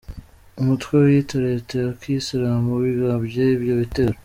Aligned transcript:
Umutwe 0.61 0.93
wiyita 1.03 1.35
leta 1.47 1.73
ya 1.83 1.91
Kiyisilamu 1.99 2.69
wigambye 2.81 3.43
ibyo 3.55 3.73
bitero. 3.81 4.15